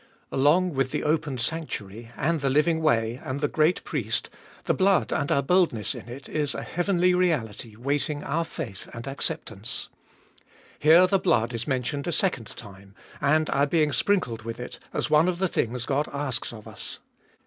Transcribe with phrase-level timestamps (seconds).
[0.31, 4.31] Along with the opened sanctuary, and the living way, and the great Priest,
[4.65, 9.07] the blood and our boldness in it is a heavenly reality waiting our faith and
[9.07, 9.89] acceptance.
[10.79, 15.11] Here the blood is mentioned a second time, and our being sprinkled with it as
[15.11, 16.99] one of the things God asks of us.